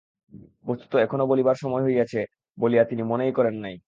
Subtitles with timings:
[0.65, 2.21] বস্তুত এখনো বলিবার সময় হইয়াছে
[2.57, 3.75] বলিয়া তিনি মনেই করেন নাই।